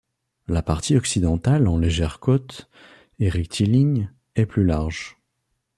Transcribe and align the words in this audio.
La 0.47 0.63
partie 0.63 0.95
occidentale 0.97 1.67
en 1.67 1.77
légère 1.77 2.19
côte 2.19 2.71
et 3.19 3.29
rectiligne 3.29 4.11
est 4.35 4.47
plus 4.47 4.65
large. 4.65 5.15